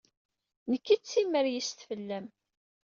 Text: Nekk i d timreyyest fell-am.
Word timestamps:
Nekk 0.71 0.87
i 0.95 0.95
d 0.97 1.01
timreyyest 1.03 1.79
fell-am. 1.87 2.27